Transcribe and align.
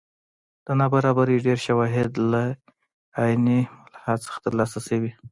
د 0.65 0.67
نابرابرۍ 0.79 1.37
ډېر 1.45 1.59
شواهد 1.67 2.11
له 2.31 2.43
عین 3.21 3.45
ملاحا 3.83 4.13
څخه 4.25 4.37
ترلاسه 4.45 4.79
شوي. 4.87 5.11